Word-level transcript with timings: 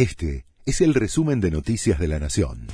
Este 0.00 0.46
es 0.64 0.80
el 0.80 0.94
resumen 0.94 1.42
de 1.42 1.50
Noticias 1.50 1.98
de 1.98 2.08
la 2.08 2.18
Nación. 2.18 2.68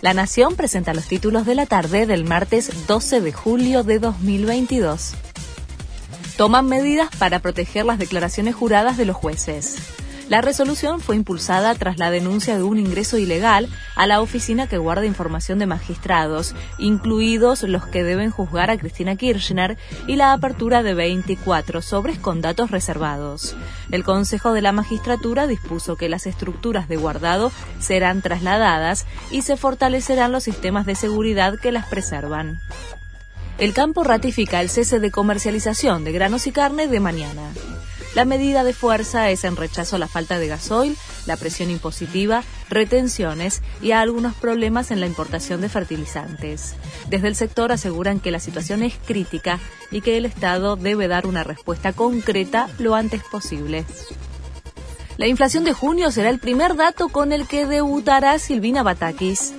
La 0.00 0.14
Nación 0.14 0.56
presenta 0.56 0.94
los 0.94 1.06
títulos 1.06 1.44
de 1.44 1.54
la 1.54 1.66
tarde 1.66 2.06
del 2.06 2.24
martes 2.24 2.86
12 2.86 3.20
de 3.20 3.32
julio 3.34 3.82
de 3.82 3.98
2022. 3.98 5.12
Toman 6.38 6.64
medidas 6.64 7.10
para 7.18 7.40
proteger 7.40 7.84
las 7.84 7.98
declaraciones 7.98 8.54
juradas 8.54 8.96
de 8.96 9.04
los 9.04 9.14
jueces. 9.14 9.76
La 10.30 10.40
resolución 10.42 11.00
fue 11.00 11.16
impulsada 11.16 11.74
tras 11.74 11.98
la 11.98 12.12
denuncia 12.12 12.56
de 12.56 12.62
un 12.62 12.78
ingreso 12.78 13.18
ilegal 13.18 13.68
a 13.96 14.06
la 14.06 14.20
oficina 14.20 14.68
que 14.68 14.78
guarda 14.78 15.04
información 15.04 15.58
de 15.58 15.66
magistrados, 15.66 16.54
incluidos 16.78 17.64
los 17.64 17.84
que 17.86 18.04
deben 18.04 18.30
juzgar 18.30 18.70
a 18.70 18.78
Cristina 18.78 19.16
Kirchner, 19.16 19.76
y 20.06 20.14
la 20.14 20.32
apertura 20.32 20.84
de 20.84 20.94
24 20.94 21.82
sobres 21.82 22.20
con 22.20 22.42
datos 22.42 22.70
reservados. 22.70 23.56
El 23.90 24.04
Consejo 24.04 24.52
de 24.52 24.62
la 24.62 24.70
Magistratura 24.70 25.48
dispuso 25.48 25.96
que 25.96 26.08
las 26.08 26.28
estructuras 26.28 26.88
de 26.88 26.96
guardado 26.96 27.50
serán 27.80 28.22
trasladadas 28.22 29.06
y 29.32 29.42
se 29.42 29.56
fortalecerán 29.56 30.30
los 30.30 30.44
sistemas 30.44 30.86
de 30.86 30.94
seguridad 30.94 31.58
que 31.58 31.72
las 31.72 31.86
preservan. 31.86 32.60
El 33.58 33.74
campo 33.74 34.04
ratifica 34.04 34.60
el 34.60 34.70
cese 34.70 35.00
de 35.00 35.10
comercialización 35.10 36.04
de 36.04 36.12
granos 36.12 36.46
y 36.46 36.52
carne 36.52 36.86
de 36.86 37.00
mañana. 37.00 37.50
La 38.14 38.24
medida 38.24 38.64
de 38.64 38.72
fuerza 38.72 39.30
es 39.30 39.44
en 39.44 39.54
rechazo 39.54 39.96
a 39.96 39.98
la 40.00 40.08
falta 40.08 40.38
de 40.38 40.48
gasoil, 40.48 40.96
la 41.26 41.36
presión 41.36 41.70
impositiva, 41.70 42.42
retenciones 42.68 43.62
y 43.80 43.92
a 43.92 44.00
algunos 44.00 44.34
problemas 44.34 44.90
en 44.90 44.98
la 44.98 45.06
importación 45.06 45.60
de 45.60 45.68
fertilizantes. 45.68 46.74
Desde 47.08 47.28
el 47.28 47.36
sector 47.36 47.70
aseguran 47.70 48.18
que 48.18 48.32
la 48.32 48.40
situación 48.40 48.82
es 48.82 48.94
crítica 49.06 49.60
y 49.92 50.00
que 50.00 50.16
el 50.16 50.24
Estado 50.24 50.74
debe 50.74 51.06
dar 51.06 51.26
una 51.26 51.44
respuesta 51.44 51.92
concreta 51.92 52.68
lo 52.78 52.96
antes 52.96 53.22
posible. 53.22 53.84
La 55.16 55.28
inflación 55.28 55.62
de 55.64 55.72
junio 55.72 56.10
será 56.10 56.30
el 56.30 56.40
primer 56.40 56.74
dato 56.74 57.10
con 57.10 57.32
el 57.32 57.46
que 57.46 57.66
debutará 57.66 58.38
Silvina 58.38 58.82
Batakis. 58.82 59.52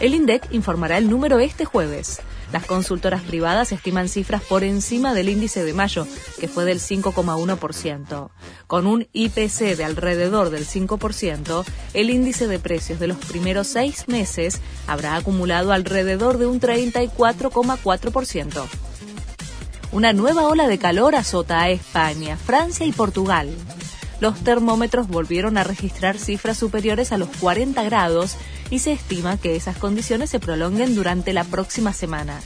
El 0.00 0.14
INDEC 0.14 0.52
informará 0.52 0.98
el 0.98 1.08
número 1.08 1.38
este 1.38 1.64
jueves. 1.64 2.20
Las 2.52 2.66
consultoras 2.66 3.22
privadas 3.22 3.72
estiman 3.72 4.10
cifras 4.10 4.42
por 4.42 4.62
encima 4.62 5.14
del 5.14 5.30
índice 5.30 5.64
de 5.64 5.72
mayo, 5.72 6.06
que 6.38 6.48
fue 6.48 6.66
del 6.66 6.80
5,1%. 6.80 8.28
Con 8.66 8.86
un 8.86 9.08
IPC 9.12 9.74
de 9.76 9.84
alrededor 9.84 10.50
del 10.50 10.66
5%, 10.66 11.64
el 11.94 12.10
índice 12.10 12.46
de 12.46 12.58
precios 12.58 13.00
de 13.00 13.06
los 13.06 13.16
primeros 13.16 13.68
seis 13.68 14.06
meses 14.06 14.60
habrá 14.86 15.16
acumulado 15.16 15.72
alrededor 15.72 16.36
de 16.36 16.44
un 16.46 16.60
34,4%. 16.60 18.66
Una 19.92 20.12
nueva 20.12 20.48
ola 20.48 20.68
de 20.68 20.78
calor 20.78 21.14
azota 21.14 21.62
a 21.62 21.70
España, 21.70 22.36
Francia 22.36 22.84
y 22.84 22.92
Portugal 22.92 23.48
los 24.22 24.38
termómetros 24.38 25.08
volvieron 25.08 25.58
a 25.58 25.64
registrar 25.64 26.16
cifras 26.16 26.56
superiores 26.56 27.10
a 27.10 27.18
los 27.18 27.28
40 27.40 27.82
grados 27.82 28.36
y 28.72 28.78
se 28.78 28.92
estima 28.92 29.36
que 29.36 29.54
esas 29.54 29.76
condiciones 29.76 30.30
se 30.30 30.40
prolonguen 30.40 30.94
durante 30.94 31.34
la 31.34 31.44
próxima 31.44 31.92
semana. 31.92 32.40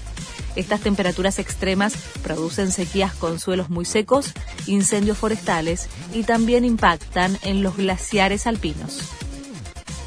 Estas 0.56 0.80
temperaturas 0.80 1.38
extremas 1.38 1.94
producen 2.24 2.72
sequías 2.72 3.14
con 3.14 3.38
suelos 3.38 3.70
muy 3.70 3.84
secos, 3.84 4.32
incendios 4.66 5.18
forestales 5.18 5.88
y 6.12 6.24
también 6.24 6.64
impactan 6.64 7.38
en 7.42 7.62
los 7.62 7.76
glaciares 7.76 8.48
alpinos. 8.48 9.02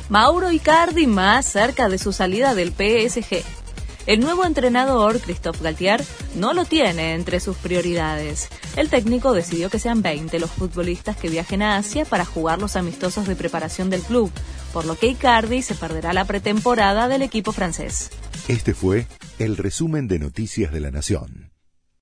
Mauro 0.09 0.51
Icardi 0.51 1.07
más 1.07 1.45
cerca 1.45 1.87
de 1.87 1.97
su 1.97 2.11
salida 2.11 2.53
del 2.53 2.71
PSG. 2.71 3.58
El 4.05 4.21
nuevo 4.21 4.45
entrenador, 4.45 5.19
Christophe 5.19 5.63
Galtier, 5.63 6.03
no 6.35 6.53
lo 6.53 6.65
tiene 6.65 7.13
entre 7.13 7.39
sus 7.39 7.57
prioridades. 7.57 8.49
El 8.75 8.89
técnico 8.89 9.33
decidió 9.33 9.69
que 9.69 9.79
sean 9.79 10.01
20 10.01 10.39
los 10.39 10.49
futbolistas 10.49 11.17
que 11.17 11.29
viajen 11.29 11.61
a 11.61 11.77
Asia 11.77 12.05
para 12.05 12.25
jugar 12.25 12.59
los 12.59 12.75
amistosos 12.75 13.27
de 13.27 13.35
preparación 13.35 13.89
del 13.89 14.01
club, 14.01 14.31
por 14.73 14.85
lo 14.85 14.97
que 14.97 15.07
Icardi 15.07 15.61
se 15.61 15.75
perderá 15.75 16.13
la 16.13 16.25
pretemporada 16.25 17.07
del 17.07 17.21
equipo 17.21 17.51
francés. 17.51 18.09
Este 18.47 18.73
fue 18.73 19.05
el 19.37 19.57
resumen 19.57 20.07
de 20.07 20.19
Noticias 20.19 20.71
de 20.71 20.79
la 20.79 20.91
Nación. 20.91 21.48